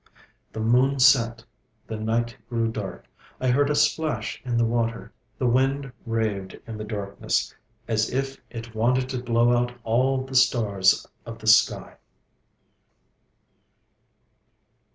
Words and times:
The 0.51 0.59
moon 0.61 0.97
set; 0.99 1.43
the 1.85 1.95
night 1.95 2.35
grew 2.49 2.71
dark. 2.71 3.05
I 3.39 3.49
heard 3.49 3.69
a 3.69 3.75
splash 3.75 4.41
in 4.43 4.57
the 4.57 4.65
water. 4.65 5.13
The 5.37 5.45
wind 5.45 5.91
raved 6.07 6.57
in 6.65 6.77
the 6.79 6.83
darkness, 6.83 7.53
as 7.87 8.09
if 8.11 8.41
it 8.49 8.73
wanted 8.73 9.09
to 9.09 9.21
blow 9.21 9.55
out 9.55 9.73
all 9.83 10.23
the 10.25 10.33
stars 10.33 11.05
of 11.23 11.37
the 11.37 11.45
sky. 11.45 11.97